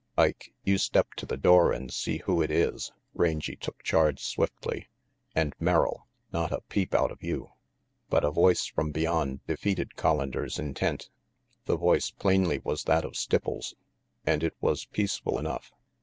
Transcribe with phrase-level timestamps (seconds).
[0.17, 4.89] "Ike, you step to the door and see who it is," Rangy took charge swiftly.
[5.35, 7.51] "And, Merrill, not a peep out of you."
[8.09, 11.11] But a voice from beyond defeated Collander's intent.
[11.65, 13.75] The voice plainly was that of Stipples,
[14.25, 15.71] and it was peaceful enough.